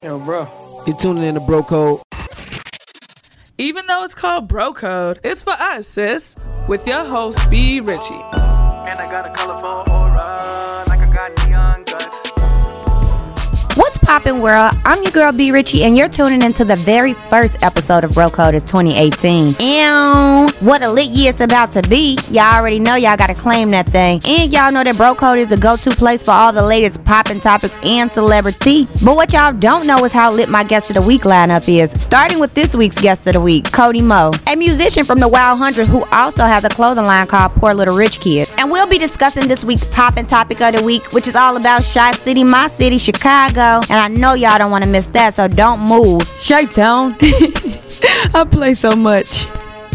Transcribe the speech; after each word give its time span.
Yo, 0.00 0.16
bro. 0.16 0.46
You're 0.86 0.96
tuning 0.96 1.24
in 1.24 1.34
to 1.34 1.40
Bro 1.40 1.64
Code. 1.64 2.00
Even 3.58 3.84
though 3.88 4.04
it's 4.04 4.14
called 4.14 4.46
Bro 4.46 4.74
Code, 4.74 5.18
it's 5.24 5.42
for 5.42 5.54
us, 5.54 5.88
sis. 5.88 6.36
With 6.68 6.86
your 6.86 7.02
host, 7.02 7.38
B. 7.50 7.80
Richie. 7.80 8.14
And 8.14 8.96
I 8.96 9.08
got 9.10 9.26
a 9.26 9.34
colorful 9.34 9.87
poppin', 14.08 14.40
world? 14.40 14.72
I'm 14.86 15.02
your 15.02 15.12
girl 15.12 15.32
B 15.32 15.52
Richie, 15.52 15.84
and 15.84 15.94
you're 15.94 16.08
tuning 16.08 16.40
into 16.40 16.64
the 16.64 16.76
very 16.76 17.12
first 17.12 17.62
episode 17.62 18.04
of 18.04 18.14
Bro 18.14 18.30
Code 18.30 18.54
of 18.54 18.64
2018. 18.64 19.54
And 19.60 20.50
what 20.62 20.82
a 20.82 20.90
lit 20.90 21.08
year 21.08 21.28
it's 21.28 21.42
about 21.42 21.72
to 21.72 21.82
be. 21.82 22.18
Y'all 22.30 22.54
already 22.54 22.78
know 22.78 22.94
y'all 22.94 23.18
gotta 23.18 23.34
claim 23.34 23.70
that 23.72 23.86
thing. 23.86 24.22
And 24.26 24.50
y'all 24.50 24.72
know 24.72 24.82
that 24.82 24.96
Bro 24.96 25.16
Code 25.16 25.38
is 25.40 25.48
the 25.48 25.58
go-to 25.58 25.90
place 25.90 26.22
for 26.22 26.30
all 26.30 26.54
the 26.54 26.62
latest 26.62 27.04
poppin' 27.04 27.38
topics 27.38 27.78
and 27.84 28.10
celebrity. 28.10 28.88
But 29.04 29.14
what 29.14 29.34
y'all 29.34 29.52
don't 29.52 29.86
know 29.86 30.02
is 30.06 30.12
how 30.12 30.32
lit 30.32 30.48
my 30.48 30.64
guest 30.64 30.88
of 30.88 30.94
the 30.94 31.06
week 31.06 31.24
lineup 31.24 31.68
is. 31.68 31.90
Starting 32.00 32.38
with 32.40 32.54
this 32.54 32.74
week's 32.74 32.98
guest 32.98 33.26
of 33.26 33.34
the 33.34 33.42
week, 33.42 33.70
Cody 33.72 34.00
Mo, 34.00 34.30
a 34.46 34.56
musician 34.56 35.04
from 35.04 35.20
the 35.20 35.28
Wild 35.28 35.58
Hundred 35.58 35.86
who 35.86 36.04
also 36.12 36.44
has 36.44 36.64
a 36.64 36.70
clothing 36.70 37.04
line 37.04 37.26
called 37.26 37.52
Poor 37.52 37.74
Little 37.74 37.94
Rich 37.94 38.20
Kid. 38.20 38.50
And 38.56 38.70
we'll 38.70 38.86
be 38.86 38.96
discussing 38.96 39.48
this 39.48 39.64
week's 39.64 39.84
poppin' 39.84 40.24
topic 40.24 40.62
of 40.62 40.76
the 40.76 40.82
week, 40.82 41.12
which 41.12 41.28
is 41.28 41.36
all 41.36 41.58
about 41.58 41.82
Chi 41.82 42.12
City, 42.12 42.42
my 42.42 42.68
city, 42.68 42.96
Chicago. 42.96 43.82
And 43.90 43.97
I 43.98 44.08
know 44.08 44.34
y'all 44.34 44.58
don't 44.58 44.70
want 44.70 44.84
to 44.84 44.90
miss 44.90 45.06
that, 45.06 45.34
so 45.34 45.48
don't 45.48 45.80
move. 45.80 46.22
Chi-Town. 46.46 47.16
I 48.34 48.46
play 48.50 48.74
so 48.74 48.94
much. 48.94 49.48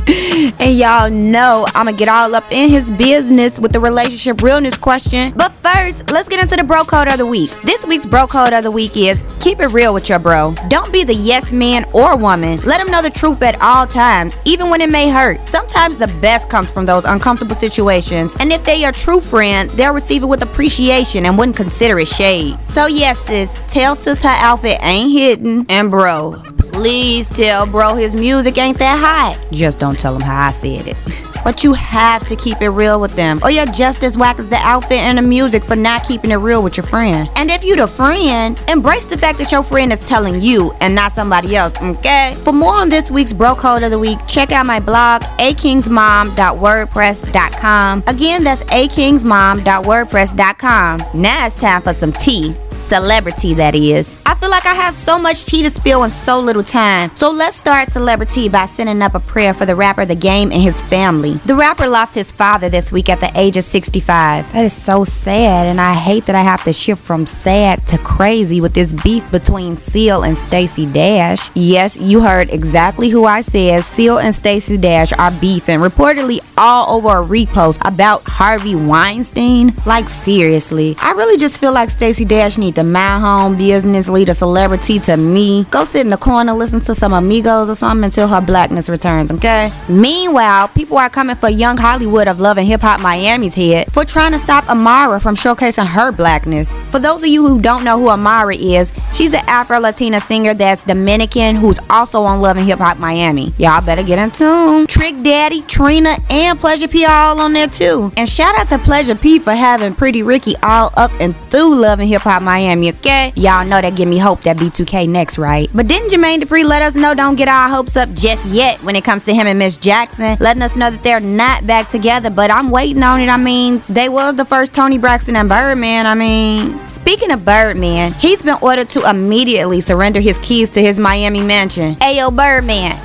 And 0.60 0.78
y'all 0.78 1.10
know 1.10 1.66
I'm 1.76 1.86
gonna 1.86 1.98
get 1.98 2.10
all 2.10 2.34
up 2.36 2.52
in 2.52 2.70
his 2.70 2.92
business 2.92 3.60
with 3.60 3.72
the 3.72 3.80
relationship 3.80 4.42
realness 4.42 4.78
question. 4.78 5.34
But 5.36 5.52
first, 5.62 6.10
let's 6.12 6.28
get 6.28 6.42
into 6.42 6.56
the 6.56 6.64
bro 6.64 6.84
code 6.84 7.08
of 7.08 7.18
the 7.18 7.26
week. 7.26 7.50
This 7.64 7.86
week's 7.86 8.06
bro 8.06 8.28
code 8.28 8.54
of 8.54 8.64
the 8.64 8.72
week 8.72 8.96
is 8.96 9.24
keep 9.40 9.60
it 9.60 9.68
real 9.68 9.94
with 9.94 10.10
your 10.10 10.20
bro. 10.20 10.56
Don't 10.70 10.92
be 10.92 11.04
the 11.04 11.14
yes 11.14 11.52
man 11.52 11.86
or 11.94 12.18
woman. 12.18 12.60
Let 12.62 12.82
him 12.82 12.92
know 12.92 13.02
the 13.02 13.10
truth 13.10 13.42
at 13.42 13.60
all 13.62 13.86
times, 13.86 14.38
even 14.46 14.70
when 14.70 14.82
it 14.82 14.90
may 14.90 15.10
hurt. 15.10 15.46
Sometimes 15.46 15.98
the 15.98 16.08
best 16.22 16.50
comes 16.50 16.70
from 16.70 16.86
those 16.86 17.06
uncomfortable 17.06 17.56
situations. 17.56 18.36
And 18.40 18.52
if 18.52 18.64
they're 18.64 18.92
true 18.92 19.20
friend, 19.20 19.70
they'll 19.72 19.94
receive 19.94 20.24
it 20.24 20.28
with 20.28 20.42
appreciation 20.42 21.26
and 21.26 21.38
wouldn't 21.38 21.58
consider 21.58 22.00
it 22.00 22.08
shade. 22.08 22.58
So 22.66 22.88
yes, 22.88 23.20
sis, 23.20 23.52
tell 23.72 23.96
sis 23.96 24.22
her 24.22 24.30
outfit 24.30 24.80
ain't 24.82 25.12
hidden. 25.12 25.66
And 25.70 25.90
bro, 25.92 26.42
Please 26.74 27.30
tell 27.30 27.66
bro 27.66 27.96
his 27.96 28.16
music 28.16 28.58
ain't 28.58 28.78
that 28.80 29.00
hot. 29.00 29.40
Just 29.52 29.80
don't 29.80 30.00
tell 30.00 30.16
him 30.16 30.22
how 30.22 30.48
I 30.48 30.52
said 30.52 30.88
it. 30.88 30.98
But 31.44 31.64
you 31.64 31.74
have 31.74 32.26
to 32.28 32.36
keep 32.38 32.62
it 32.62 32.70
real 32.70 33.02
with 33.02 33.18
them, 33.18 33.40
oh, 33.44 33.48
or 33.48 33.52
you're 33.52 33.66
just 33.66 34.02
as 34.04 34.18
whack 34.18 34.40
as 34.40 34.48
the 34.48 34.56
outfit 34.56 35.00
and 35.00 35.18
the 35.18 35.22
music 35.22 35.62
for 35.64 35.76
not 35.76 36.08
keeping 36.08 36.32
it 36.32 36.38
real 36.38 36.64
with 36.64 36.78
your 36.78 36.86
friend. 36.86 37.30
And 37.36 37.52
if 37.52 37.66
you 37.66 37.76
the 37.76 37.86
friend, 37.86 38.58
embrace 38.70 39.04
the 39.04 39.18
fact 39.18 39.40
that 39.40 39.52
your 39.52 39.62
friend 39.62 39.92
is 39.92 40.00
telling 40.06 40.40
you 40.40 40.72
and 40.80 40.96
not 40.96 41.12
somebody 41.12 41.58
else, 41.58 41.76
okay? 41.82 42.34
For 42.44 42.54
more 42.54 42.76
on 42.76 42.88
this 42.88 43.12
week's 43.12 43.34
bro 43.34 43.56
code 43.56 43.84
of 43.84 43.92
the 43.92 44.00
week, 44.00 44.20
check 44.26 44.54
out 44.54 44.66
my 44.66 44.80
blog, 44.80 45.24
akingsmom.wordpress.com. 45.24 48.04
Again, 48.08 48.46
that's 48.46 48.64
akingsmom.wordpress.com. 48.64 51.02
Now 51.14 51.46
it's 51.46 51.60
time 51.60 51.82
for 51.82 51.94
some 51.94 52.14
tea 52.14 52.56
celebrity 52.84 53.54
that 53.56 53.76
is. 53.76 54.22
I 54.26 54.36
feel 54.36 54.50
like 54.50 54.66
I 54.66 54.74
have 54.74 54.94
so 54.94 55.18
much 55.18 55.46
tea 55.46 55.64
to 55.64 55.70
spill 55.70 56.04
in 56.04 56.10
so 56.10 56.40
little 56.40 56.64
time. 56.64 57.12
So 57.16 57.32
let's 57.32 57.56
start 57.56 57.90
celebrity 57.92 58.50
by 58.50 58.66
sending 58.66 59.02
up 59.02 59.16
a 59.16 59.20
prayer 59.20 59.54
for 59.54 59.66
the 59.66 59.76
rapper 59.76 60.06
The 60.06 60.16
Game 60.16 60.52
and 60.52 60.62
his 60.62 60.82
family. 60.84 61.34
The 61.46 61.56
rapper 61.56 61.88
lost 61.88 62.16
his 62.16 62.32
father 62.32 62.70
this 62.70 62.92
week 62.92 63.10
at 63.10 63.20
the 63.20 63.32
age 63.40 63.58
of 63.58 63.64
65. 63.64 64.52
That 64.52 64.66
is 64.66 64.74
so 64.74 65.04
sad 65.04 65.68
and 65.68 65.80
I 65.80 65.94
hate 65.94 66.26
that 66.26 66.36
I 66.36 66.42
have 66.42 66.64
to 66.66 66.74
shift 66.74 67.02
from 67.02 67.26
sad 67.26 67.88
to 67.88 67.98
crazy 67.98 68.60
with 68.60 68.74
this 68.74 68.94
beef 68.94 69.30
between 69.32 69.76
Seal 69.76 70.24
and 70.24 70.38
Stacey 70.38 70.92
Dash. 70.92 71.50
Yes, 71.56 72.00
you 72.00 72.20
heard 72.20 72.50
exactly 72.50 73.10
who 73.10 73.26
I 73.26 73.42
said. 73.42 73.84
Seal 73.84 74.20
and 74.20 74.36
Stacey 74.36 74.78
Dash 74.78 75.14
are 75.14 75.32
beefing 75.32 75.80
reportedly 75.80 76.40
all 76.58 76.98
over 76.98 77.20
a 77.20 77.24
repost 77.24 77.80
about 77.86 78.24
Harvey 78.26 78.76
Weinstein. 78.76 79.74
Like 79.86 80.10
seriously, 80.10 80.96
I 81.00 81.12
really 81.12 81.38
just 81.38 81.60
feel 81.60 81.74
like 81.74 81.90
Stacey 81.90 82.26
Dash 82.26 82.58
needs 82.58 82.73
to 82.76 82.84
mind 82.84 83.24
Home 83.24 83.56
business, 83.56 84.10
lead 84.10 84.30
a 84.30 84.34
celebrity 84.34 85.00
to 85.00 85.18
me. 85.18 85.66
Go 85.72 85.84
sit 85.84 86.02
in 86.02 86.10
the 86.10 86.18
corner, 86.18 86.54
listen 86.54 86.82
to 86.82 86.96
some 86.96 87.14
amigos 87.14 87.70
or 87.70 87.76
something 87.76 88.06
until 88.06 88.28
her 88.28 88.42
blackness 88.42 88.90
returns, 88.90 89.32
okay? 89.32 89.72
Meanwhile, 89.88 90.70
people 90.70 90.98
are 90.98 91.10
coming 91.10 91.36
for 91.36 91.50
young 91.50 91.78
Hollywood 91.78 92.28
of 92.28 92.40
Love 92.40 92.58
and 92.58 92.68
Hip 92.68 92.82
Hop 92.82 93.00
Miami's 93.02 93.56
head 93.56 93.92
for 93.92 94.04
trying 94.04 94.32
to 94.32 94.40
stop 94.40 94.68
Amara 94.70 95.20
from 95.20 95.36
showcasing 95.36 95.86
her 95.86 96.12
blackness. 96.12 96.78
For 96.90 97.00
those 97.00 97.22
of 97.22 97.28
you 97.28 97.48
who 97.48 97.62
don't 97.62 97.84
know 97.84 98.00
who 98.00 98.10
Amara 98.10 98.56
is, 98.56 98.92
she's 99.14 99.34
an 99.34 99.44
Afro 99.48 99.80
Latina 99.80 100.20
singer 100.20 100.54
that's 100.54 100.84
Dominican 100.84 101.56
who's 101.56 101.80
also 101.90 102.24
on 102.24 102.42
Love 102.42 102.58
and 102.58 102.66
Hip 102.66 102.80
Hop 102.80 102.98
Miami. 102.98 103.54
Y'all 103.58 103.86
better 103.86 104.04
get 104.04 104.20
in 104.20 104.32
tune. 104.32 104.88
Trick 104.88 105.22
Daddy, 105.24 105.62
Trina, 105.62 106.18
and 106.30 106.60
Pleasure 106.60 106.88
P 106.88 107.06
are 107.06 107.30
all 107.30 107.40
on 107.42 107.54
there 107.54 107.68
too. 107.68 108.12
And 108.18 108.28
shout 108.28 108.56
out 108.58 108.70
to 108.70 108.80
Pleasure 108.80 109.16
P 109.16 109.40
for 109.40 109.54
having 109.54 109.94
Pretty 109.96 110.24
Ricky 110.24 110.56
all 110.64 110.92
up 110.98 111.12
and 111.20 111.36
through 111.50 111.76
Love 111.76 112.00
and 112.00 112.10
Hip 112.10 112.24
Hop 112.24 112.42
Miami. 112.42 112.53
Miami, 112.54 112.92
okay? 112.92 113.34
Y'all 113.36 113.66
know 113.66 113.82
that 113.82 113.96
give 113.96 114.08
me 114.08 114.20
hope 114.20 114.44
that 114.44 114.58
B2K 114.58 115.10
next, 115.10 115.40
right? 115.40 115.68
But 115.74 115.88
didn't 115.88 116.12
Jermaine 116.12 116.38
Dupri 116.38 116.64
let 116.64 116.84
us 116.84 116.94
know 116.94 117.16
don't 117.16 117.36
get 117.36 117.48
our 117.48 117.68
hopes 117.68 117.98
up 117.98 118.14
just 118.14 118.46
yet 118.46 118.80
when 118.84 118.96
it 118.96 119.04
comes 119.04 119.24
to 119.24 119.34
him 119.34 119.48
and 119.48 119.58
Miss 119.58 119.76
Jackson, 119.76 120.38
letting 120.40 120.62
us 120.62 120.76
know 120.76 120.92
that 120.92 121.02
they're 121.02 121.20
not 121.20 121.66
back 121.66 121.90
together, 121.90 122.30
but 122.30 122.52
I'm 122.52 122.70
waiting 122.70 123.02
on 123.02 123.22
it. 123.22 123.28
I 123.28 123.38
mean, 123.38 123.82
they 123.90 124.08
was 124.08 124.36
the 124.36 124.46
first 124.46 124.72
Toni 124.72 125.00
Braxton 125.00 125.36
and 125.36 125.50
Birdman. 125.50 126.06
I 126.06 126.14
mean, 126.14 126.88
speaking 126.88 127.32
of 127.32 127.44
Birdman, 127.44 128.14
he's 128.14 128.44
been 128.44 128.58
ordered 128.62 128.90
to 128.90 129.10
immediately 129.10 129.82
surrender 129.82 130.20
his 130.20 130.38
keys 130.38 130.70
to 130.74 130.82
his 130.82 131.00
Miami 131.00 131.42
mansion. 131.42 131.96
Ayo, 131.96 132.30
Birdman, 132.36 133.00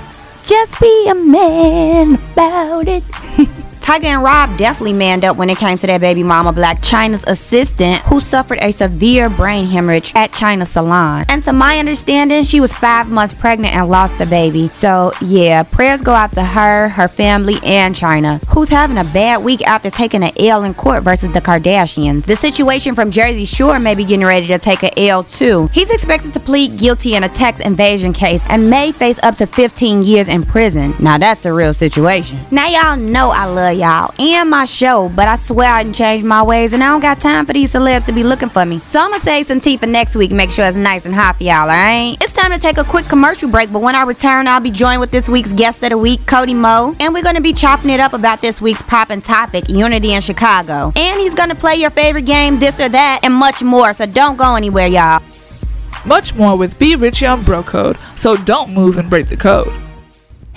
just 0.46 0.78
be 0.78 1.08
a 1.08 1.14
man 1.14 2.16
about 2.16 2.86
it. 2.86 3.02
Tyga 3.88 4.04
and 4.04 4.22
Rob 4.22 4.54
definitely 4.58 4.92
manned 4.92 5.24
up 5.24 5.38
when 5.38 5.48
it 5.48 5.56
came 5.56 5.78
to 5.78 5.86
their 5.86 5.98
baby 5.98 6.22
mama 6.22 6.52
Blac 6.52 6.82
Chyna's 6.82 7.24
assistant 7.26 7.96
who 8.02 8.20
suffered 8.20 8.58
a 8.60 8.70
severe 8.70 9.30
brain 9.30 9.64
hemorrhage 9.64 10.12
at 10.14 10.30
Chyna 10.30 10.66
Salon. 10.66 11.24
And 11.30 11.42
to 11.44 11.54
my 11.54 11.78
understanding, 11.78 12.44
she 12.44 12.60
was 12.60 12.74
five 12.74 13.08
months 13.08 13.32
pregnant 13.32 13.74
and 13.74 13.88
lost 13.88 14.18
the 14.18 14.26
baby. 14.26 14.68
So 14.68 15.14
yeah, 15.22 15.62
prayers 15.62 16.02
go 16.02 16.12
out 16.12 16.32
to 16.32 16.44
her, 16.44 16.90
her 16.90 17.08
family, 17.08 17.56
and 17.64 17.94
Chyna, 17.94 18.44
who's 18.48 18.68
having 18.68 18.98
a 18.98 19.04
bad 19.04 19.42
week 19.42 19.66
after 19.66 19.88
taking 19.88 20.22
an 20.22 20.32
L 20.38 20.64
in 20.64 20.74
court 20.74 21.02
versus 21.02 21.32
the 21.32 21.40
Kardashians. 21.40 22.26
The 22.26 22.36
situation 22.36 22.92
from 22.92 23.10
Jersey 23.10 23.46
Shore 23.46 23.78
may 23.78 23.94
be 23.94 24.04
getting 24.04 24.26
ready 24.26 24.48
to 24.48 24.58
take 24.58 24.82
an 24.82 24.90
L 24.98 25.24
too. 25.24 25.70
He's 25.72 25.90
expected 25.90 26.34
to 26.34 26.40
plead 26.40 26.78
guilty 26.78 27.14
in 27.14 27.24
a 27.24 27.28
tax 27.30 27.60
invasion 27.60 28.12
case 28.12 28.44
and 28.50 28.68
may 28.68 28.92
face 28.92 29.18
up 29.22 29.36
to 29.36 29.46
15 29.46 30.02
years 30.02 30.28
in 30.28 30.42
prison. 30.44 30.94
Now 31.00 31.16
that's 31.16 31.46
a 31.46 31.54
real 31.54 31.72
situation. 31.72 32.38
Now 32.50 32.66
y'all 32.66 32.98
know 32.98 33.30
I 33.30 33.46
love 33.46 33.77
y'all 33.78 34.12
and 34.18 34.50
my 34.50 34.64
show, 34.64 35.08
but 35.08 35.28
I 35.28 35.36
swear 35.36 35.72
I 35.72 35.82
didn't 35.84 35.94
change 35.94 36.24
my 36.24 36.42
ways 36.42 36.72
and 36.72 36.82
I 36.82 36.88
don't 36.88 37.00
got 37.00 37.20
time 37.20 37.46
for 37.46 37.52
these 37.52 37.72
celebs 37.72 38.04
to 38.06 38.12
be 38.12 38.24
looking 38.24 38.50
for 38.50 38.66
me. 38.66 38.78
So 38.78 39.00
I'm 39.00 39.10
gonna 39.10 39.22
save 39.22 39.46
some 39.46 39.60
tea 39.60 39.76
for 39.76 39.86
next 39.86 40.16
week, 40.16 40.32
make 40.32 40.50
sure 40.50 40.66
it's 40.66 40.76
nice 40.76 41.06
and 41.06 41.14
hot 41.14 41.36
for 41.36 41.44
y'all, 41.44 41.62
alright? 41.62 42.22
It's 42.22 42.32
time 42.32 42.50
to 42.52 42.58
take 42.58 42.76
a 42.76 42.84
quick 42.84 43.06
commercial 43.06 43.50
break, 43.50 43.72
but 43.72 43.80
when 43.80 43.94
I 43.94 44.02
return, 44.02 44.48
I'll 44.48 44.60
be 44.60 44.70
joined 44.70 45.00
with 45.00 45.10
this 45.10 45.28
week's 45.28 45.52
guest 45.52 45.82
of 45.84 45.90
the 45.90 45.98
week, 45.98 46.26
Cody 46.26 46.54
Mo, 46.54 46.92
and 47.00 47.14
we're 47.14 47.22
gonna 47.22 47.40
be 47.40 47.52
chopping 47.52 47.90
it 47.90 48.00
up 48.00 48.12
about 48.12 48.40
this 48.40 48.60
week's 48.60 48.82
poppin' 48.82 49.20
topic, 49.20 49.68
Unity 49.68 50.12
in 50.12 50.20
Chicago. 50.20 50.92
And 50.96 51.20
he's 51.20 51.34
gonna 51.34 51.54
play 51.54 51.76
your 51.76 51.90
favorite 51.90 52.26
game, 52.26 52.58
this 52.58 52.80
or 52.80 52.88
that, 52.88 53.20
and 53.22 53.32
much 53.32 53.62
more, 53.62 53.92
so 53.92 54.06
don't 54.06 54.36
go 54.36 54.56
anywhere, 54.56 54.88
y'all. 54.88 55.22
Much 56.04 56.34
more 56.34 56.56
with 56.56 56.78
B. 56.78 56.96
Richie 56.96 57.26
on 57.26 57.42
Bro 57.42 57.64
Code, 57.64 57.96
so 58.16 58.36
don't 58.36 58.72
move 58.72 58.98
and 58.98 59.08
break 59.08 59.28
the 59.28 59.36
code. 59.36 59.87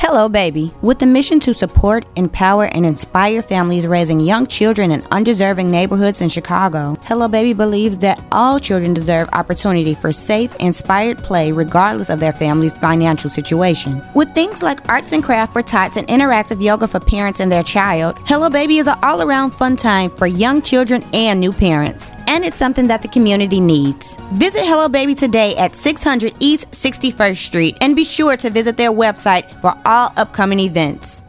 Hello, 0.02 0.28
baby. 0.28 0.74
With 0.82 0.98
the 0.98 1.06
mission 1.06 1.40
to 1.42 1.54
support, 1.54 2.08
empower, 2.16 2.66
and 2.66 2.88
inspire 2.88 3.44
families 3.44 3.86
raising 3.86 4.20
young 4.20 4.48
children 4.48 4.90
in 4.90 5.04
undeserving 5.12 5.70
neighborhoods 5.70 6.22
in 6.22 6.28
Chicago, 6.28 6.98
Hello, 7.04 7.28
Baby 7.28 7.54
believes 7.54 8.00
that 8.00 8.20
all 8.32 8.58
children 8.58 8.96
deserve 8.96 9.30
opportunity 9.34 9.94
for 9.94 10.12
safe, 10.12 10.56
inspired 10.56 11.20
play 11.20 11.52
regardless 11.52 12.10
of 12.10 12.20
their 12.20 12.34
family's 12.34 12.76
financial 12.76 13.30
situation. 13.30 14.02
With 14.16 14.34
things 14.34 14.64
like 14.64 14.90
arts 14.90 15.12
and 15.12 15.24
craft 15.24 15.54
for 15.54 15.62
tots 15.62 15.98
and 15.98 16.08
interactive 16.08 16.64
yoga 16.64 16.88
for 16.88 17.00
parents 17.00 17.40
and 17.40 17.52
their 17.52 17.62
child, 17.62 18.18
Hello, 18.26 18.50
Baby 18.50 18.80
is 18.80 18.88
an 18.88 18.98
all 19.04 19.22
around 19.22 19.52
fun 19.52 19.76
time 19.76 20.10
for 20.10 20.26
young 20.26 20.64
children 20.64 21.04
and 21.14 21.40
new 21.40 21.54
parents. 21.54 22.12
And 22.32 22.46
it's 22.46 22.56
something 22.56 22.88
that 22.88 23.02
the 23.02 23.10
community 23.10 23.60
needs. 23.60 24.16
Visit 24.36 24.64
Hello 24.64 24.88
Baby 24.88 25.16
today 25.16 25.54
at 25.58 25.76
600 25.76 26.34
East 26.40 26.72
61st 26.72 27.36
Street 27.36 27.78
and 27.82 27.94
be 27.94 28.06
sure 28.06 28.38
to 28.38 28.50
visit 28.50 28.78
their 28.78 28.94
website 28.94 29.52
for 29.60 29.78
all 29.86 30.14
upcoming 30.16 30.60
events. 30.60 31.26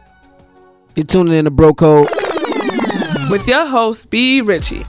You're 0.95 1.05
tuning 1.05 1.35
in 1.35 1.47
to 1.47 1.51
Bro 1.51 1.75
Code. 1.75 2.09
With 3.29 3.49
your 3.49 3.67
host, 3.67 4.11
B. 4.11 4.43
Richie. 4.43 4.85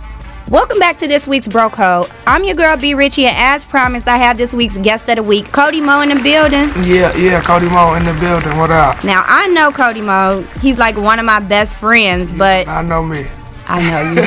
Welcome 0.52 0.78
back 0.78 0.98
to 0.98 1.08
this 1.08 1.28
week's 1.28 1.48
Bro 1.48 1.72
Code. 1.72 2.06
I'm 2.28 2.44
your 2.44 2.54
girl 2.54 2.78
B 2.78 2.94
Richie, 2.94 3.26
and 3.26 3.36
as 3.36 3.64
promised, 3.64 4.08
I 4.08 4.18
have 4.18 4.38
this 4.38 4.54
week's 4.54 4.78
guest 4.78 5.10
of 5.10 5.16
the 5.16 5.24
week, 5.24 5.52
Cody 5.52 5.82
Mo, 5.82 6.02
in 6.02 6.10
the 6.10 6.22
building. 6.22 6.70
Yeah, 6.86 7.12
yeah, 7.18 7.42
Cody 7.42 7.70
Mo 7.70 7.96
in 7.96 8.04
the 8.04 8.14
building. 8.20 8.56
What 8.60 8.70
up? 8.70 9.04
Now 9.04 9.24
I 9.26 9.48
know 9.48 9.72
Cody 9.72 10.04
Mo. 10.04 10.46
He's 10.62 10.78
like 10.78 10.96
one 10.96 11.18
of 11.18 11.26
my 11.26 11.40
best 11.40 11.80
friends, 11.80 12.36
but 12.36 12.68
I 12.68 12.84
know 12.84 13.04
me. 13.04 13.26
I 13.68 13.82
know 13.90 14.02
you. 14.12 14.22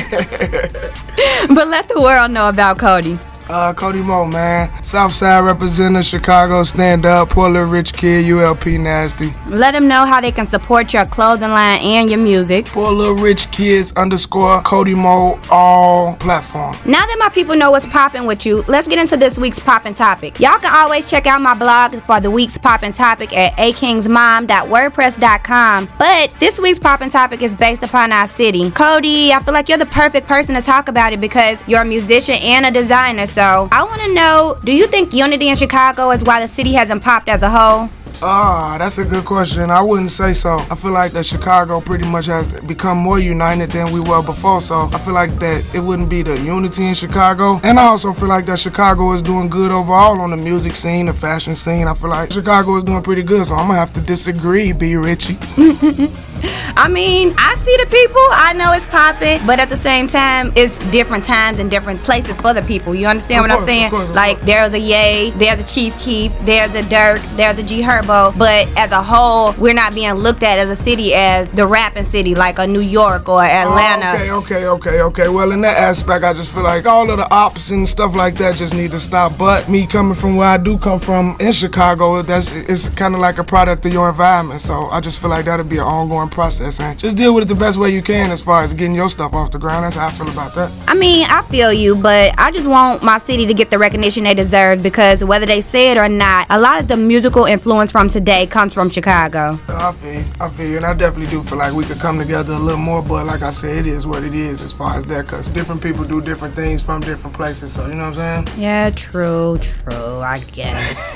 but 1.55 1.67
let 1.67 1.87
the 1.87 1.99
world 2.01 2.31
know 2.31 2.47
about 2.49 2.79
Cody. 2.79 3.15
Uh, 3.49 3.73
Cody 3.73 4.01
Mo, 4.01 4.25
man. 4.25 4.69
Southside 4.83 5.43
representative, 5.43 6.05
Chicago, 6.05 6.63
stand 6.63 7.05
up, 7.05 7.29
poor 7.29 7.49
little 7.49 7.69
rich 7.69 7.93
kid, 7.93 8.25
ULP 8.25 8.79
nasty. 8.79 9.33
Let 9.49 9.73
them 9.73 9.87
know 9.87 10.05
how 10.05 10.19
they 10.21 10.31
can 10.31 10.45
support 10.45 10.93
your 10.93 11.05
clothing 11.05 11.49
line 11.49 11.79
and 11.81 12.09
your 12.09 12.19
music. 12.19 12.65
Poor 12.65 12.91
little 12.91 13.15
rich 13.15 13.49
kids 13.51 13.91
underscore 13.93 14.61
Cody 14.63 14.95
Mo, 14.95 15.39
all 15.49 16.15
platform. 16.15 16.75
Now 16.85 17.05
that 17.05 17.15
my 17.19 17.29
people 17.29 17.55
know 17.55 17.71
what's 17.71 17.87
popping 17.87 18.27
with 18.27 18.45
you, 18.45 18.63
let's 18.67 18.87
get 18.87 18.99
into 18.99 19.15
this 19.17 19.37
week's 19.37 19.59
popping 19.59 19.93
topic. 19.93 20.39
Y'all 20.39 20.57
can 20.59 20.73
always 20.75 21.05
check 21.05 21.25
out 21.27 21.41
my 21.41 21.53
blog 21.53 21.93
for 22.01 22.19
the 22.19 22.29
week's 22.31 22.57
popping 22.57 22.91
topic 22.91 23.35
at 23.35 23.53
akingsmom.wordpress.com. 23.53 25.87
But 25.97 26.35
this 26.39 26.59
week's 26.59 26.79
popping 26.79 27.09
topic 27.09 27.41
is 27.41 27.55
based 27.55 27.83
upon 27.83 28.11
our 28.11 28.27
city. 28.27 28.71
Cody, 28.71 29.31
I 29.31 29.39
feel 29.39 29.53
like 29.53 29.69
you're 29.69 29.77
the 29.77 29.85
perfect 29.85 30.27
person 30.27 30.55
to 30.55 30.61
talk 30.61 30.89
about 30.89 31.13
it 31.13 31.19
because 31.19 31.63
you're 31.67 31.81
a 31.81 31.85
musician 31.85 32.35
and 32.41 32.65
a 32.65 32.71
designer. 32.71 33.27
So 33.37 33.69
I 33.71 33.83
want 33.83 34.01
to 34.01 34.15
know 34.15 34.55
do 34.63 34.71
you 34.71 34.87
think 34.87 35.13
unity 35.13 35.49
in 35.49 35.55
Chicago 35.55 36.09
is 36.09 36.23
why 36.23 36.41
the 36.41 36.47
city 36.47 36.73
hasn't 36.73 37.03
popped 37.03 37.29
as 37.29 37.43
a 37.43 37.49
whole? 37.51 37.87
Ah, 38.19 38.77
that's 38.79 38.97
a 38.97 39.05
good 39.05 39.25
question. 39.25 39.69
I 39.69 39.79
wouldn't 39.79 40.09
say 40.09 40.33
so. 40.33 40.57
I 40.71 40.73
feel 40.73 40.89
like 40.89 41.11
that 41.11 41.23
Chicago 41.23 41.79
pretty 41.79 42.09
much 42.09 42.25
has 42.25 42.51
become 42.61 42.97
more 42.97 43.19
united 43.19 43.69
than 43.69 43.91
we 43.91 43.99
were 43.99 44.23
before. 44.23 44.59
So 44.59 44.89
I 44.91 44.97
feel 44.97 45.13
like 45.13 45.37
that 45.37 45.63
it 45.75 45.79
wouldn't 45.79 46.09
be 46.09 46.23
the 46.23 46.35
unity 46.39 46.87
in 46.87 46.95
Chicago. 46.95 47.59
And 47.61 47.79
I 47.79 47.83
also 47.83 48.11
feel 48.11 48.27
like 48.27 48.47
that 48.47 48.57
Chicago 48.57 49.13
is 49.13 49.21
doing 49.21 49.49
good 49.49 49.71
overall 49.71 50.19
on 50.19 50.31
the 50.31 50.37
music 50.37 50.73
scene, 50.73 51.05
the 51.05 51.13
fashion 51.13 51.53
scene. 51.53 51.87
I 51.87 51.93
feel 51.93 52.09
like 52.09 52.31
Chicago 52.31 52.75
is 52.77 52.83
doing 52.83 53.03
pretty 53.03 53.21
good. 53.21 53.45
So 53.45 53.53
I'm 53.53 53.67
gonna 53.67 53.77
have 53.77 53.93
to 53.93 54.01
disagree, 54.01 54.71
B 54.71 54.95
Richie. 54.95 55.37
I 56.77 56.87
mean, 56.87 57.33
I 57.37 57.55
see 57.55 57.75
the 57.77 57.89
people. 57.89 58.21
I 58.31 58.53
know 58.53 58.71
it's 58.73 58.85
popping, 58.85 59.45
but 59.45 59.59
at 59.59 59.69
the 59.69 59.75
same 59.75 60.07
time, 60.07 60.51
it's 60.55 60.77
different 60.91 61.23
times 61.23 61.59
and 61.59 61.69
different 61.71 62.01
places 62.03 62.39
for 62.39 62.53
the 62.53 62.61
people. 62.61 62.93
You 62.93 63.07
understand 63.07 63.39
Of 63.39 63.49
what 63.49 63.51
course, 63.51 63.63
I'm 63.63 63.67
saying? 63.67 63.85
of 63.85 63.91
course, 63.91 64.09
of 64.09 64.15
like 64.15 64.37
course. 64.37 64.45
there's 64.47 64.73
a 64.73 64.79
Yay, 64.79 65.31
there's 65.31 65.59
a 65.59 65.63
Chief 65.65 65.97
Keef, 65.99 66.37
there's 66.45 66.75
a 66.75 66.83
Durk, 66.83 67.21
there's 67.35 67.57
a 67.57 67.63
G 67.63 67.81
Herbo, 67.81 68.37
but 68.37 68.67
as 68.77 68.91
a 68.91 69.01
whole, 69.01 69.53
we're 69.53 69.73
not 69.73 69.93
being 69.93 70.11
looked 70.13 70.43
at 70.43 70.59
as 70.59 70.69
a 70.69 70.75
city 70.75 71.13
as 71.13 71.49
the 71.49 71.65
rapping 71.67 72.03
city 72.03 72.35
like 72.35 72.59
a 72.59 72.67
New 72.67 72.81
York 72.81 73.27
or 73.27 73.41
oh, 73.43 73.45
Atlanta. 73.45 74.11
Oh, 74.31 74.37
okay, 74.39 74.65
okay, 74.65 74.67
okay, 74.67 75.01
okay. 75.01 75.27
Well, 75.29 75.51
in 75.51 75.61
that 75.61 75.77
aspect, 75.77 76.23
I 76.23 76.33
just 76.33 76.53
feel 76.53 76.63
like 76.63 76.85
all 76.85 77.09
of 77.09 77.17
the 77.17 77.29
ops 77.31 77.71
and 77.71 77.87
stuff 77.87 78.15
like 78.15 78.35
that 78.35 78.55
just 78.55 78.73
need 78.73 78.91
to 78.91 78.99
stop. 78.99 79.37
But 79.37 79.69
me 79.69 79.87
coming 79.87 80.15
from 80.15 80.35
where 80.35 80.49
I 80.49 80.57
do 80.57 80.77
come 80.77 80.99
from 80.99 81.35
in 81.39 81.51
Chicago, 81.51 82.21
that's 82.21 82.51
it's 82.53 82.89
kind 82.89 83.13
of 83.15 83.19
like 83.21 83.37
a 83.37 83.43
product 83.43 83.85
of 83.85 83.93
your 83.93 84.09
environment. 84.09 84.61
So 84.61 84.85
I 84.87 84.99
just 84.99 85.19
feel 85.19 85.29
like 85.29 85.45
that'll 85.45 85.65
be 85.65 85.77
an 85.77 85.83
ongoing 85.83 86.26
process, 86.29 86.79
and 86.79 86.97
just 86.97 87.17
deal 87.17 87.33
with 87.33 87.43
it 87.43 87.47
the 87.47 87.55
best 87.55 87.77
way 87.77 87.89
you 87.89 88.01
can 88.01 88.31
as 88.31 88.41
far 88.41 88.63
as 88.63 88.73
getting 88.73 88.95
your 88.95 89.09
stuff 89.09 89.33
off 89.33 89.51
the 89.51 89.59
ground. 89.59 89.85
That's 89.85 89.95
how 89.95 90.07
I 90.07 90.11
feel 90.11 90.29
about 90.29 90.53
that. 90.55 90.71
I 90.87 90.93
mean, 90.93 91.25
I 91.29 91.41
feel 91.43 91.71
you, 91.73 91.95
but 91.95 92.33
I 92.37 92.51
just 92.51 92.67
want 92.67 93.03
my 93.03 93.17
city 93.17 93.45
to 93.45 93.53
get 93.53 93.69
the 93.69 93.77
recognition 93.77 94.23
they 94.23 94.33
deserve 94.33 94.83
because 94.83 95.23
whether 95.23 95.45
they 95.45 95.61
say 95.61 95.91
it 95.91 95.97
or 95.97 96.09
not, 96.09 96.47
a 96.49 96.59
lot 96.59 96.81
of 96.81 96.87
the 96.87 96.97
musical 96.97 97.45
influence 97.45 97.91
from 97.91 98.09
today 98.09 98.47
comes 98.47 98.73
from 98.73 98.89
Chicago. 98.89 99.59
I 99.67 99.91
feel 99.93 100.13
you, 100.13 100.25
I 100.39 100.49
feel 100.49 100.69
you, 100.69 100.77
and 100.77 100.85
I 100.85 100.93
definitely 100.93 101.31
do 101.31 101.43
feel 101.43 101.57
like 101.57 101.73
we 101.73 101.85
could 101.85 101.99
come 101.99 102.17
together 102.17 102.53
a 102.53 102.59
little 102.59 102.79
more. 102.79 103.01
But 103.01 103.27
like 103.27 103.41
I 103.41 103.51
said, 103.51 103.85
it 103.85 103.87
is 103.87 104.05
what 104.07 104.23
it 104.23 104.33
is 104.33 104.61
as 104.61 104.71
far 104.71 104.97
as 104.97 105.05
that, 105.05 105.27
cause 105.27 105.49
different 105.49 105.81
people 105.81 106.03
do 106.03 106.21
different 106.21 106.55
things 106.55 106.81
from 106.81 107.01
different 107.01 107.35
places. 107.35 107.73
So 107.73 107.87
you 107.87 107.95
know 107.95 108.09
what 108.09 108.19
I'm 108.19 108.45
saying? 108.45 108.59
Yeah, 108.61 108.89
true, 108.89 109.57
true, 109.61 110.19
I 110.19 110.39
guess. 110.51 111.15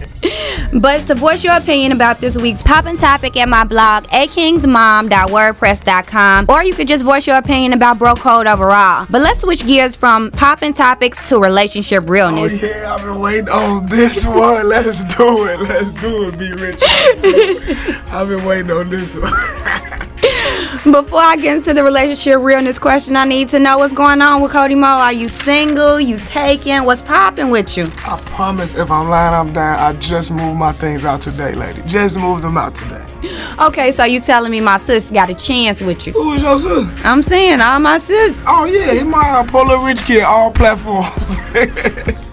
but 0.73 1.05
to 1.07 1.15
voice 1.15 1.43
your 1.43 1.55
opinion 1.55 1.91
about 1.91 2.19
this 2.19 2.37
week's 2.37 2.61
poppin' 2.61 2.97
topic 2.97 3.35
at 3.37 3.49
my 3.49 3.63
blog, 3.63 4.05
akingsmom.wordpress.com, 4.07 6.45
or 6.49 6.63
you 6.63 6.73
could 6.73 6.87
just 6.87 7.03
voice 7.03 7.27
your 7.27 7.37
opinion 7.37 7.73
about 7.73 7.99
bro 7.99 8.15
code 8.15 8.47
overall. 8.47 9.05
But 9.09 9.21
let's 9.21 9.41
switch 9.41 9.65
gears 9.65 9.95
from 9.95 10.31
poppin' 10.31 10.73
topics 10.73 11.27
to 11.29 11.39
relationship 11.39 12.03
Oh 12.03 12.07
realness. 12.07 12.61
yeah, 12.61 12.93
I've 12.93 13.01
been 13.03 13.19
waiting 13.19 13.49
on 13.49 13.85
this 13.87 14.25
one. 14.41 14.67
Let's 14.69 15.03
do 15.15 15.45
it. 15.45 15.59
Let's 15.61 15.91
do 15.93 16.27
it, 16.29 16.37
be 16.37 16.51
rich. 16.53 16.81
I've 18.11 18.27
been 18.27 18.43
waiting 18.45 18.71
on 18.71 18.89
this 18.89 19.15
one. 19.15 19.31
Before 20.85 21.19
I 21.19 21.35
get 21.35 21.57
into 21.57 21.75
the 21.75 21.83
relationship 21.83 22.39
realness 22.39 22.79
question, 22.79 23.15
I 23.15 23.23
need 23.23 23.49
to 23.49 23.59
know 23.59 23.77
what's 23.77 23.93
going 23.93 24.19
on 24.19 24.41
with 24.41 24.51
Cody 24.51 24.73
Mo. 24.73 24.87
Are 24.87 25.13
you 25.13 25.27
single? 25.27 26.01
You 26.01 26.17
taken? 26.17 26.85
What's 26.85 27.03
popping 27.03 27.51
with 27.51 27.77
you? 27.77 27.83
I 27.97 28.19
promise 28.25 28.73
if 28.73 28.89
I'm 28.89 29.07
lying, 29.07 29.35
I'm 29.35 29.53
down. 29.53 29.77
I 29.77 29.93
just 29.99 30.31
moved 30.31 30.57
my 30.57 30.71
things 30.71 31.05
out 31.05 31.21
today, 31.21 31.53
lady. 31.53 31.83
Just 31.85 32.17
moved 32.17 32.43
them 32.43 32.57
out 32.57 32.73
today. 32.73 33.05
Okay, 33.59 33.91
so 33.91 34.05
you 34.05 34.19
telling 34.19 34.49
me 34.49 34.59
my 34.59 34.77
sis 34.77 35.11
got 35.11 35.29
a 35.29 35.35
chance 35.35 35.81
with 35.81 36.07
you? 36.07 36.13
Who 36.13 36.33
is 36.33 36.41
your 36.41 36.57
sis? 36.57 36.87
I'm 37.03 37.21
saying 37.21 37.61
all 37.61 37.79
my 37.79 37.99
sis. 37.99 38.41
Oh 38.47 38.65
yeah, 38.65 38.93
he 38.93 39.03
my 39.03 39.45
polar 39.49 39.85
rich 39.85 40.03
kid, 40.05 40.23
all 40.23 40.49
platforms. 40.51 41.37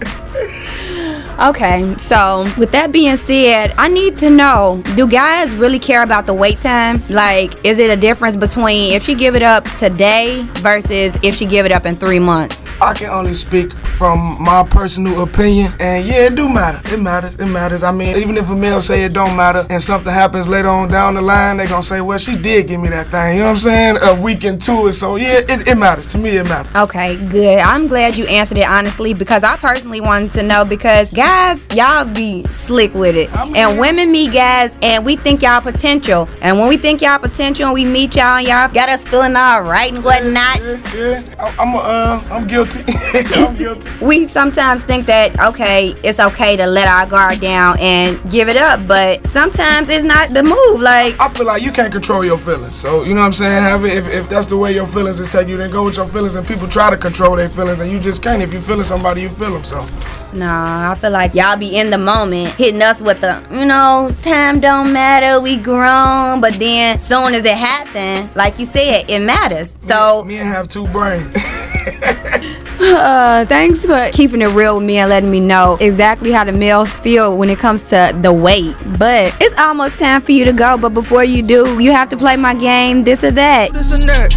Okay, 1.41 1.95
so 1.97 2.51
with 2.57 2.73
that 2.73 2.91
being 2.91 3.15
said, 3.15 3.73
I 3.77 3.87
need 3.87 4.17
to 4.17 4.29
know 4.29 4.83
do 4.97 5.07
guys 5.07 5.55
really 5.55 5.79
care 5.79 6.03
about 6.03 6.27
the 6.27 6.33
wait 6.33 6.59
time? 6.59 7.01
Like, 7.07 7.65
is 7.65 7.79
it 7.79 7.89
a 7.89 7.95
difference 7.95 8.35
between 8.35 8.91
if 8.91 9.05
she 9.05 9.15
give 9.15 9.35
it 9.35 9.41
up 9.41 9.63
today 9.77 10.45
versus 10.55 11.17
if 11.23 11.35
she 11.35 11.45
give 11.45 11.65
it 11.65 11.71
up 11.71 11.85
in 11.85 11.95
three 11.95 12.19
months? 12.19 12.65
I 12.81 12.93
can 12.93 13.09
only 13.09 13.35
speak 13.35 13.71
from 13.99 14.41
my 14.41 14.63
personal 14.63 15.21
opinion, 15.23 15.73
and 15.77 16.07
yeah, 16.07 16.27
it 16.27 16.35
do 16.35 16.47
matter. 16.47 16.79
It 16.93 17.01
matters. 17.01 17.35
It 17.35 17.47
matters. 17.47 17.83
I 17.83 17.91
mean, 17.91 18.15
even 18.15 18.37
if 18.37 18.49
a 18.49 18.55
male 18.55 18.81
say 18.81 19.03
it 19.03 19.11
don't 19.11 19.35
matter, 19.35 19.67
and 19.69 19.83
something 19.83 20.13
happens 20.13 20.47
later 20.47 20.69
on 20.69 20.87
down 20.87 21.15
the 21.15 21.21
line, 21.21 21.57
they 21.57 21.67
gonna 21.67 21.83
say, 21.83 21.99
well, 21.99 22.17
she 22.17 22.37
did 22.37 22.67
give 22.69 22.79
me 22.79 22.87
that 22.89 23.09
thing. 23.11 23.33
You 23.35 23.39
know 23.41 23.47
what 23.47 23.51
I'm 23.51 23.57
saying? 23.57 23.97
A 24.01 24.15
week 24.21 24.45
into 24.45 24.87
it, 24.87 24.93
so 24.93 25.17
yeah, 25.17 25.39
it, 25.49 25.67
it 25.67 25.75
matters. 25.77 26.07
To 26.07 26.17
me, 26.17 26.29
it 26.37 26.45
matters. 26.45 26.73
Okay, 26.77 27.17
good. 27.27 27.59
I'm 27.59 27.87
glad 27.87 28.17
you 28.17 28.25
answered 28.27 28.57
it 28.59 28.67
honestly 28.69 29.13
because 29.13 29.43
I 29.43 29.57
personally 29.57 29.99
wanted 29.99 30.31
to 30.31 30.43
know 30.43 30.63
because 30.63 31.11
guys, 31.11 31.67
y'all 31.75 32.05
be 32.05 32.45
slick 32.47 32.93
with 32.93 33.17
it. 33.17 33.29
I'm 33.35 33.53
And 33.53 33.77
women 33.77 34.13
meet 34.13 34.31
guys 34.31 34.79
and 34.81 35.05
we 35.05 35.17
think 35.17 35.41
y'all 35.41 35.59
potential. 35.59 36.29
And 36.41 36.57
when 36.57 36.69
we 36.69 36.77
think 36.77 37.01
y'all 37.01 37.19
potential 37.19 37.65
and 37.65 37.73
we 37.73 37.83
meet 37.83 38.15
y'all 38.15 38.37
and 38.37 38.47
y'all 38.47 38.69
got 38.69 38.87
us 38.87 39.05
feeling 39.05 39.35
all 39.35 39.61
right 39.63 39.93
and 39.93 40.05
whatnot, 40.05 40.61
Yeah, 40.61 40.95
yeah. 40.95 41.35
I- 41.37 41.55
I'm, 41.59 41.75
uh, 41.75 42.23
I'm 42.33 42.47
guilty. 42.47 42.81
I'm 43.13 43.55
guilty. 43.57 43.88
We 44.01 44.27
sometimes 44.27 44.83
think 44.83 45.05
that 45.07 45.39
okay, 45.39 45.95
it's 46.03 46.19
okay 46.19 46.55
to 46.55 46.65
let 46.65 46.87
our 46.87 47.05
guard 47.05 47.39
down 47.39 47.77
and 47.79 48.19
give 48.31 48.49
it 48.49 48.57
up, 48.57 48.87
but 48.87 49.25
sometimes 49.27 49.89
it's 49.89 50.05
not 50.05 50.33
the 50.33 50.43
move. 50.43 50.81
Like, 50.81 51.19
I 51.19 51.29
feel 51.29 51.45
like 51.45 51.61
you 51.61 51.71
can't 51.71 51.91
control 51.91 52.23
your 52.23 52.37
feelings. 52.37 52.75
So, 52.75 53.03
you 53.03 53.13
know 53.13 53.21
what 53.21 53.27
I'm 53.27 53.33
saying? 53.33 53.61
Have 53.61 53.85
it, 53.85 53.97
if, 53.97 54.07
if 54.07 54.29
that's 54.29 54.47
the 54.47 54.57
way 54.57 54.73
your 54.73 54.87
feelings 54.87 55.19
is 55.19 55.31
take 55.31 55.47
you, 55.47 55.57
then 55.57 55.71
go 55.71 55.85
with 55.85 55.97
your 55.97 56.07
feelings. 56.07 56.35
And 56.35 56.47
people 56.47 56.67
try 56.67 56.89
to 56.89 56.97
control 56.97 57.35
their 57.35 57.49
feelings, 57.49 57.79
and 57.79 57.91
you 57.91 57.99
just 57.99 58.21
can't. 58.23 58.41
If 58.41 58.53
you're 58.53 58.61
feeling 58.61 58.85
somebody, 58.85 59.21
you 59.21 59.29
feel 59.29 59.53
them. 59.53 59.63
So, 59.63 59.85
nah, 60.33 60.91
I 60.91 60.95
feel 60.95 61.11
like 61.11 61.33
y'all 61.33 61.57
be 61.57 61.77
in 61.77 61.89
the 61.89 61.97
moment, 61.97 62.53
hitting 62.55 62.81
us 62.81 63.01
with 63.01 63.21
the, 63.21 63.43
you 63.51 63.65
know, 63.65 64.15
time 64.21 64.59
don't 64.59 64.93
matter, 64.93 65.39
we 65.41 65.57
grown, 65.57 66.41
but 66.41 66.57
then 66.59 66.99
soon 66.99 67.33
as 67.33 67.45
it 67.45 67.57
happen, 67.57 68.29
like 68.35 68.59
you 68.59 68.65
said, 68.65 69.09
it 69.09 69.19
matters. 69.19 69.77
So, 69.81 70.23
me 70.23 70.37
and 70.37 70.47
have 70.47 70.67
two 70.67 70.87
brains. 70.87 71.35
uh, 72.81 73.45
thanks 73.45 73.85
for 73.85 74.09
keeping 74.11 74.41
it 74.41 74.47
real 74.47 74.77
with 74.77 74.85
me 74.85 74.97
and 74.97 75.09
letting 75.09 75.29
me 75.31 75.39
know 75.39 75.77
exactly 75.79 76.31
how 76.31 76.43
the 76.43 76.51
males 76.51 76.95
feel 76.97 77.37
when 77.37 77.49
it 77.49 77.59
comes 77.59 77.81
to 77.83 78.17
the 78.21 78.31
weight. 78.33 78.75
But 78.97 79.35
it's 79.41 79.57
almost 79.59 79.99
time 79.99 80.21
for 80.21 80.31
you 80.31 80.45
to 80.45 80.53
go. 80.53 80.77
But 80.77 80.93
before 80.93 81.23
you 81.23 81.41
do, 81.41 81.81
you 81.81 81.91
have 81.91 82.09
to 82.09 82.17
play 82.17 82.35
my 82.35 82.53
game, 82.53 83.03
this 83.03 83.23
or 83.23 83.31
that. 83.31 83.73
this 83.73 83.91
and 83.91 84.03
that. 84.03 84.33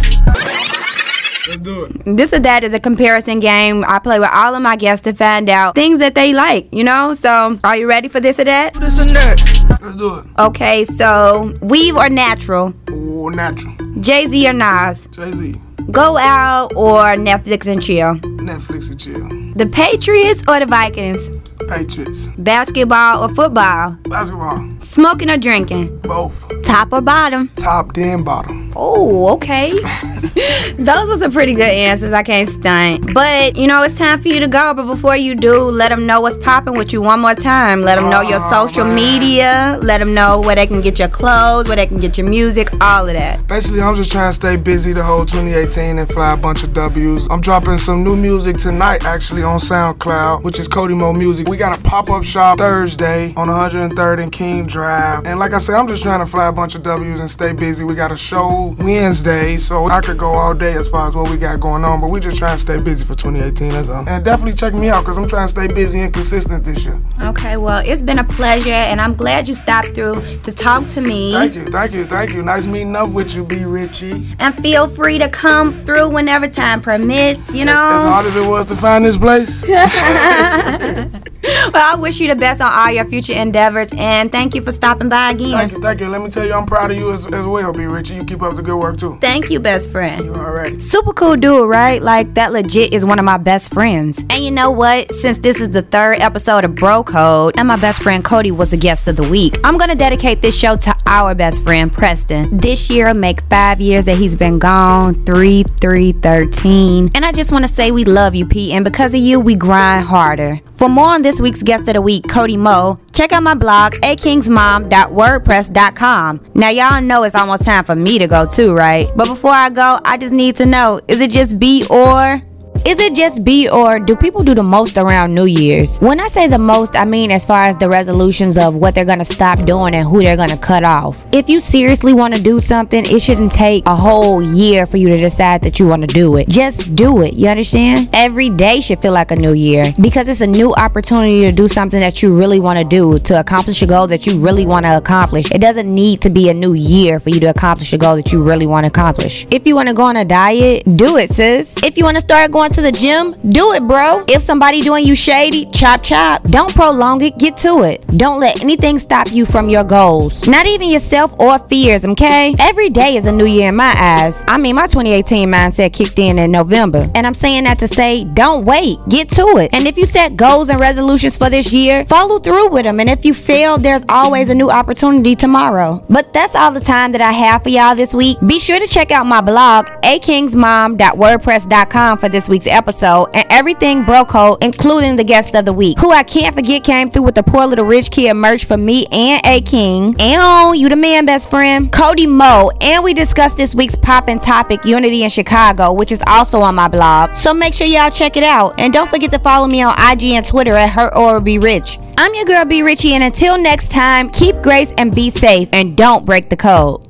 Let's 1.47 1.59
do 1.61 1.83
it. 1.83 2.17
This 2.17 2.33
or 2.33 2.39
that 2.39 2.63
is 2.63 2.73
a 2.73 2.79
comparison 2.79 3.39
game. 3.39 3.83
I 3.87 3.99
play 3.99 4.17
with 4.17 4.29
all 4.31 4.55
of 4.55 4.61
my 4.61 4.75
guests 4.75 5.03
to 5.03 5.13
find 5.13 5.49
out 5.49 5.75
things 5.75 5.99
that 5.99 6.15
they 6.15 6.33
like, 6.33 6.73
you 6.73 6.83
know? 6.83 7.13
So, 7.13 7.59
are 7.63 7.75
you 7.75 7.87
ready 7.87 8.07
for 8.07 8.19
this 8.21 8.39
or 8.39 8.45
that? 8.45 8.73
This 8.75 8.99
and 8.99 9.09
that. 9.09 9.79
Let's 9.81 9.97
do 9.97 10.15
it. 10.15 10.25
Okay, 10.39 10.85
so 10.85 11.53
weave 11.61 11.97
or 11.97 12.09
natural? 12.09 12.73
Ooh, 12.89 13.29
natural. 13.29 13.75
Jay 13.99 14.25
Z 14.27 14.47
or 14.47 14.53
Nas? 14.53 15.07
Jay 15.11 15.31
Z. 15.33 15.55
Go 15.91 16.17
out 16.17 16.73
or 16.75 17.15
Netflix 17.15 17.67
and 17.67 17.83
chill? 17.83 18.17
Netflix 18.43 18.89
and 18.89 18.99
chill. 18.99 19.27
The 19.55 19.65
Patriots 19.65 20.43
or 20.47 20.59
the 20.59 20.65
Vikings? 20.65 21.29
Patriots. 21.67 22.27
Basketball 22.37 23.23
or 23.23 23.29
football? 23.29 23.91
Basketball. 24.03 24.69
Smoking 24.81 25.29
or 25.29 25.37
drinking? 25.37 25.99
Both. 25.99 26.51
Top 26.63 26.91
or 26.91 27.01
bottom? 27.01 27.49
Top, 27.57 27.93
then 27.93 28.23
bottom. 28.23 28.62
Oh, 28.75 29.33
okay. 29.33 29.71
Those 30.77 31.07
were 31.07 31.17
some 31.17 31.31
pretty 31.31 31.53
good 31.53 31.69
answers. 31.69 32.13
I 32.13 32.23
can't 32.23 32.49
stunt. 32.49 33.13
But, 33.13 33.55
you 33.55 33.67
know, 33.67 33.83
it's 33.83 33.97
time 33.97 34.21
for 34.21 34.27
you 34.27 34.39
to 34.39 34.47
go. 34.47 34.73
But 34.73 34.87
before 34.87 35.15
you 35.15 35.35
do, 35.35 35.61
let 35.61 35.89
them 35.89 36.05
know 36.05 36.21
what's 36.21 36.37
popping 36.37 36.73
with 36.73 36.91
you 36.91 37.01
one 37.01 37.19
more 37.19 37.35
time. 37.35 37.81
Let 37.81 37.99
them 37.99 38.09
know 38.09 38.21
your 38.21 38.39
oh, 38.41 38.49
social 38.49 38.85
media. 38.85 39.77
Let 39.81 39.99
them 39.99 40.13
know 40.13 40.41
where 40.41 40.55
they 40.55 40.65
can 40.65 40.81
get 40.81 40.97
your 40.97 41.07
clothes, 41.07 41.67
where 41.67 41.75
they 41.75 41.85
can 41.85 41.99
get 41.99 42.17
your 42.17 42.27
music, 42.27 42.69
all 42.81 43.07
of 43.07 43.13
that. 43.13 43.47
Basically, 43.47 43.81
I'm 43.81 43.95
just 43.95 44.11
trying 44.11 44.29
to 44.29 44.33
stay 44.33 44.55
busy 44.55 44.93
the 44.93 45.03
whole 45.03 45.25
2018 45.25 45.99
and 45.99 46.09
fly 46.09 46.33
a 46.33 46.37
bunch 46.37 46.63
of 46.63 46.73
W's. 46.73 47.27
I'm 47.29 47.41
dropping 47.41 47.77
some 47.77 48.03
new 48.03 48.15
music 48.15 48.57
tonight, 48.57 49.05
actually, 49.05 49.43
on 49.43 49.59
SoundCloud, 49.59 50.43
which 50.43 50.59
is 50.59 50.67
Cody 50.67 50.95
Mo 50.95 51.13
Music. 51.13 51.47
We 51.47 51.57
got 51.57 51.77
a 51.77 51.81
pop-up 51.83 52.23
shop 52.23 52.57
Thursday 52.57 53.33
on 53.35 53.47
103rd 53.47 54.23
and 54.23 54.31
King 54.31 54.65
Drive. 54.65 55.25
And 55.25 55.39
like 55.39 55.53
I 55.53 55.57
said, 55.57 55.75
I'm 55.75 55.87
just 55.87 56.01
trying 56.03 56.19
to 56.19 56.25
fly 56.25 56.47
a 56.47 56.51
bunch 56.51 56.75
of 56.75 56.83
W's 56.83 57.19
and 57.19 57.29
stay 57.29 57.53
busy. 57.53 57.83
We 57.83 57.93
got 57.95 58.11
a 58.11 58.17
show 58.17 58.62
new 58.63 58.83
Wednesdays, 58.83 59.65
so 59.65 59.87
I 59.87 60.01
could 60.01 60.17
go 60.17 60.33
all 60.33 60.53
day 60.53 60.73
as 60.73 60.87
far 60.87 61.07
as 61.07 61.15
what 61.15 61.29
we 61.29 61.37
got 61.37 61.59
going 61.59 61.83
on. 61.83 62.01
But 62.01 62.09
we 62.09 62.19
just 62.19 62.37
trying 62.37 62.55
to 62.55 62.61
stay 62.61 62.79
busy 62.79 63.03
for 63.03 63.15
2018. 63.15 63.69
That's 63.69 63.89
all. 63.89 64.07
And 64.07 64.23
definitely 64.23 64.53
check 64.53 64.73
me 64.73 64.89
out 64.89 65.01
because 65.01 65.17
I'm 65.17 65.27
trying 65.27 65.47
to 65.47 65.51
stay 65.51 65.67
busy 65.67 66.01
and 66.01 66.13
consistent 66.13 66.63
this 66.63 66.85
year. 66.85 67.01
Okay, 67.21 67.57
well, 67.57 67.83
it's 67.85 68.01
been 68.01 68.19
a 68.19 68.23
pleasure, 68.23 68.71
and 68.71 68.99
I'm 68.99 69.15
glad 69.15 69.47
you 69.47 69.55
stopped 69.55 69.89
through 69.89 70.21
to 70.43 70.51
talk 70.51 70.87
to 70.89 71.01
me. 71.01 71.33
Thank 71.33 71.55
you, 71.55 71.65
thank 71.65 71.93
you, 71.93 72.05
thank 72.05 72.33
you. 72.33 72.41
Nice 72.43 72.65
meeting 72.65 72.95
up 72.95 73.09
with 73.09 73.35
you, 73.35 73.43
B. 73.43 73.63
Richie. 73.65 74.35
And 74.39 74.55
feel 74.61 74.87
free 74.87 75.17
to 75.19 75.29
come 75.29 75.85
through 75.85 76.09
whenever 76.09 76.47
time 76.47 76.81
permits, 76.81 77.53
you 77.53 77.65
know? 77.65 77.71
As 77.73 78.03
hard 78.03 78.25
as 78.25 78.35
it 78.35 78.47
was 78.47 78.65
to 78.67 78.75
find 78.75 79.05
this 79.05 79.17
place. 79.17 79.63
well, 81.73 81.93
I 81.93 81.95
wish 81.95 82.21
you 82.21 82.29
the 82.29 82.37
best 82.37 82.61
on 82.61 82.71
all 82.71 82.89
your 82.89 83.03
future 83.03 83.33
endeavors, 83.33 83.91
and 83.97 84.31
thank 84.31 84.55
you 84.55 84.61
for 84.61 84.71
stopping 84.71 85.09
by 85.09 85.31
again. 85.31 85.51
Thank 85.51 85.71
you, 85.73 85.81
thank 85.81 85.99
you. 85.99 86.07
Let 86.07 86.21
me 86.21 86.29
tell 86.29 86.45
you, 86.45 86.53
I'm 86.53 86.65
proud 86.65 86.89
of 86.91 86.97
you 86.97 87.11
as, 87.11 87.25
as 87.25 87.45
well, 87.45 87.73
B. 87.73 87.83
Richie. 87.83 88.15
You 88.15 88.23
keep 88.23 88.41
up 88.41 88.55
the 88.55 88.61
good 88.61 88.77
work 88.77 88.97
too. 88.97 89.17
Thank 89.19 89.49
you, 89.49 89.59
best 89.59 89.91
friend. 89.91 90.23
You 90.23 90.33
alright. 90.35 90.81
Super 90.81 91.11
cool 91.11 91.35
dude, 91.35 91.69
right? 91.69 92.01
Like 92.01 92.33
that 92.35 92.53
legit 92.53 92.93
is 92.93 93.03
one 93.03 93.19
of 93.19 93.25
my 93.25 93.35
best 93.35 93.73
friends. 93.73 94.19
And 94.29 94.41
you 94.41 94.51
know 94.51 94.71
what? 94.71 95.13
Since 95.13 95.39
this 95.39 95.59
is 95.59 95.71
the 95.71 95.81
third 95.81 96.19
episode 96.19 96.63
of 96.63 96.75
Bro 96.75 97.03
Code, 97.03 97.55
and 97.57 97.67
my 97.67 97.75
best 97.77 98.01
friend 98.01 98.23
Cody 98.23 98.51
was 98.51 98.71
the 98.71 98.77
guest 98.77 99.05
of 99.09 99.17
the 99.17 99.29
week, 99.29 99.57
I'm 99.65 99.77
gonna 99.77 99.95
dedicate 99.95 100.41
this 100.41 100.57
show 100.57 100.77
to 100.77 100.95
our 101.07 101.35
best 101.35 101.61
friend 101.63 101.91
Preston. 101.91 102.57
This 102.57 102.89
year 102.89 103.13
make 103.13 103.41
five 103.49 103.81
years 103.81 104.05
that 104.05 104.17
he's 104.17 104.37
been 104.37 104.59
gone. 104.59 105.25
Three, 105.25 105.63
three, 105.81 106.13
thirteen. 106.13 107.11
And 107.15 107.25
I 107.25 107.33
just 107.33 107.51
wanna 107.51 107.67
say 107.67 107.91
we 107.91 108.05
love 108.05 108.33
you, 108.33 108.45
P, 108.45 108.71
and 108.71 108.85
because 108.85 109.13
of 109.13 109.19
you, 109.19 109.41
we 109.41 109.55
grind 109.55 110.05
harder. 110.05 110.61
For 110.75 110.89
more 110.89 111.13
on 111.13 111.21
this 111.21 111.39
week's 111.43 111.61
guest 111.61 111.87
of 111.89 111.93
the 111.93 112.01
week, 112.01 112.27
Cody 112.27 112.57
Mo, 112.57 112.99
check 113.11 113.31
out 113.33 113.43
my 113.43 113.53
blog, 113.53 113.93
akingsmom.wordpress.com. 113.95 116.51
Now, 116.55 116.69
y'all 116.69 117.01
know 117.01 117.23
it's 117.23 117.35
almost 117.35 117.65
time 117.65 117.83
for 117.83 117.95
me 117.95 118.17
to 118.17 118.25
go 118.27 118.47
too, 118.47 118.73
right? 118.73 119.07
But 119.15 119.27
before 119.27 119.51
I 119.51 119.69
go, 119.69 119.99
I 120.03 120.17
just 120.17 120.33
need 120.33 120.55
to 120.55 120.65
know 120.65 120.99
is 121.07 121.21
it 121.21 121.29
just 121.29 121.59
B 121.59 121.85
or. 121.89 122.41
Is 122.85 122.99
it 122.99 123.15
just 123.15 123.45
B 123.45 123.69
or 123.69 123.97
do 123.97 124.13
people 124.13 124.43
do 124.43 124.53
the 124.53 124.61
most 124.61 124.97
around 124.97 125.33
New 125.33 125.45
Year's? 125.45 125.99
When 125.99 126.19
I 126.19 126.27
say 126.27 126.47
the 126.47 126.57
most, 126.57 126.97
I 126.97 127.05
mean 127.05 127.31
as 127.31 127.45
far 127.45 127.63
as 127.63 127.77
the 127.77 127.87
resolutions 127.87 128.57
of 128.57 128.75
what 128.75 128.93
they're 128.93 129.05
gonna 129.05 129.23
stop 129.23 129.63
doing 129.65 129.95
and 129.95 130.05
who 130.05 130.21
they're 130.21 130.35
gonna 130.35 130.57
cut 130.57 130.83
off. 130.83 131.25
If 131.31 131.47
you 131.47 131.61
seriously 131.61 132.13
wanna 132.13 132.39
do 132.39 132.59
something, 132.59 133.05
it 133.05 133.21
shouldn't 133.21 133.53
take 133.53 133.85
a 133.85 133.95
whole 133.95 134.41
year 134.43 134.85
for 134.85 134.97
you 134.97 135.07
to 135.07 135.17
decide 135.17 135.61
that 135.61 135.79
you 135.79 135.87
wanna 135.87 136.07
do 136.07 136.35
it. 136.35 136.49
Just 136.49 136.93
do 136.93 137.21
it, 137.21 137.35
you 137.35 137.47
understand? 137.47 138.09
Every 138.11 138.49
day 138.49 138.81
should 138.81 139.01
feel 139.01 139.13
like 139.13 139.31
a 139.31 139.37
new 139.37 139.53
year 139.53 139.85
because 140.01 140.27
it's 140.27 140.41
a 140.41 140.47
new 140.47 140.73
opportunity 140.73 141.39
to 141.43 141.53
do 141.53 141.69
something 141.69 142.01
that 142.01 142.21
you 142.21 142.33
really 142.33 142.59
wanna 142.59 142.83
do, 142.83 143.17
to 143.19 143.39
accomplish 143.39 143.81
a 143.81 143.87
goal 143.87 144.07
that 144.07 144.27
you 144.27 144.37
really 144.37 144.65
wanna 144.65 144.97
accomplish. 144.97 145.49
It 145.51 145.59
doesn't 145.59 145.87
need 145.87 146.19
to 146.19 146.29
be 146.29 146.49
a 146.49 146.53
new 146.53 146.73
year 146.73 147.21
for 147.21 147.29
you 147.29 147.39
to 147.39 147.45
accomplish 147.45 147.93
a 147.93 147.97
goal 147.97 148.17
that 148.17 148.33
you 148.33 148.43
really 148.43 148.67
wanna 148.67 148.87
accomplish. 148.87 149.47
If 149.51 149.65
you 149.65 149.73
wanna 149.73 149.93
go 149.93 150.03
on 150.03 150.17
a 150.17 150.25
diet, 150.25 150.97
do 150.97 151.15
it, 151.15 151.29
sis. 151.29 151.81
If 151.81 151.97
you 151.97 152.03
wanna 152.03 152.19
start 152.19 152.51
going 152.51 152.72
to 152.73 152.81
the 152.81 152.91
gym, 152.91 153.35
do 153.49 153.73
it, 153.73 153.87
bro. 153.87 154.23
If 154.27 154.41
somebody 154.41 154.81
doing 154.81 155.05
you 155.05 155.15
shady, 155.15 155.65
chop 155.67 156.03
chop. 156.03 156.43
Don't 156.43 156.73
prolong 156.73 157.21
it, 157.21 157.37
get 157.37 157.55
to 157.57 157.83
it. 157.83 158.05
Don't 158.17 158.39
let 158.39 158.61
anything 158.61 158.97
stop 158.97 159.31
you 159.31 159.45
from 159.45 159.69
your 159.69 159.83
goals. 159.83 160.47
Not 160.47 160.65
even 160.65 160.89
yourself 160.89 161.39
or 161.39 161.59
fears, 161.59 162.03
okay? 162.05 162.55
Every 162.59 162.89
day 162.89 163.15
is 163.15 163.27
a 163.27 163.31
new 163.31 163.45
year 163.45 163.69
in 163.69 163.75
my 163.75 163.93
eyes. 163.95 164.43
I 164.47 164.57
mean, 164.57 164.75
my 164.75 164.87
2018 164.87 165.47
mindset 165.49 165.93
kicked 165.93 166.17
in 166.17 166.39
in 166.39 166.49
November. 166.51 167.07
And 167.15 167.27
I'm 167.27 167.35
saying 167.35 167.65
that 167.65 167.77
to 167.79 167.87
say, 167.87 168.23
don't 168.23 168.65
wait, 168.65 168.97
get 169.07 169.29
to 169.31 169.57
it. 169.57 169.69
And 169.73 169.87
if 169.87 169.97
you 169.97 170.05
set 170.05 170.35
goals 170.35 170.69
and 170.69 170.79
resolutions 170.79 171.37
for 171.37 171.49
this 171.49 171.71
year, 171.71 172.05
follow 172.05 172.39
through 172.39 172.69
with 172.69 172.85
them. 172.85 172.99
And 172.99 173.09
if 173.09 173.23
you 173.23 173.33
fail, 173.33 173.77
there's 173.77 174.03
always 174.09 174.49
a 174.49 174.55
new 174.55 174.71
opportunity 174.71 175.35
tomorrow. 175.35 176.03
But 176.09 176.33
that's 176.33 176.55
all 176.55 176.71
the 176.71 176.79
time 176.79 177.11
that 177.11 177.21
I 177.21 177.31
have 177.31 177.61
for 177.63 177.69
y'all 177.69 177.95
this 177.95 178.13
week. 178.13 178.37
Be 178.45 178.59
sure 178.59 178.79
to 178.79 178.87
check 178.87 179.11
out 179.11 179.25
my 179.25 179.41
blog, 179.41 179.87
akingsmom.wordpress.com 180.03 182.17
for 182.17 182.29
this 182.29 182.47
week's 182.63 182.75
episode 182.75 183.27
and 183.33 183.45
everything 183.49 184.03
bro 184.03 184.25
code, 184.25 184.63
including 184.63 185.15
the 185.15 185.23
guest 185.23 185.55
of 185.55 185.65
the 185.65 185.73
week, 185.73 185.99
who 185.99 186.11
I 186.11 186.23
can't 186.23 186.55
forget 186.55 186.83
came 186.83 187.09
through 187.09 187.23
with 187.23 187.35
the 187.35 187.43
poor 187.43 187.65
little 187.65 187.85
rich 187.85 188.11
kid 188.11 188.33
merch 188.33 188.65
for 188.65 188.77
me 188.77 189.05
and 189.11 189.41
A 189.45 189.61
King. 189.61 190.15
And 190.19 190.41
on 190.41 190.77
you 190.77 190.89
the 190.89 190.95
man, 190.95 191.25
best 191.25 191.49
friend, 191.49 191.91
Cody 191.91 192.27
Mo. 192.27 192.71
And 192.81 193.03
we 193.03 193.13
discussed 193.13 193.57
this 193.57 193.75
week's 193.75 193.95
poppin' 193.95 194.39
topic, 194.39 194.85
Unity 194.85 195.23
in 195.23 195.29
Chicago, 195.29 195.93
which 195.93 196.11
is 196.11 196.21
also 196.27 196.61
on 196.61 196.75
my 196.75 196.87
blog. 196.87 197.35
So 197.35 197.53
make 197.53 197.73
sure 197.73 197.87
y'all 197.87 198.11
check 198.11 198.37
it 198.37 198.43
out. 198.43 198.79
And 198.79 198.93
don't 198.93 199.09
forget 199.09 199.31
to 199.31 199.39
follow 199.39 199.67
me 199.67 199.81
on 199.81 199.93
IG 199.97 200.23
and 200.33 200.45
Twitter 200.45 200.75
at 200.75 200.91
her 200.91 201.15
or 201.15 201.39
be 201.39 201.59
rich. 201.59 201.99
I'm 202.17 202.33
your 202.35 202.45
girl 202.45 202.65
B 202.65 202.83
Richie, 202.83 203.13
and 203.13 203.23
until 203.23 203.57
next 203.57 203.89
time, 203.91 204.29
keep 204.29 204.61
grace 204.61 204.93
and 204.97 205.13
be 205.13 205.29
safe, 205.31 205.67
and 205.73 205.97
don't 205.97 206.25
break 206.25 206.49
the 206.49 206.57
code. 206.57 207.05